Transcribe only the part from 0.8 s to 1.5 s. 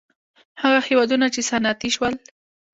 هېوادونه چې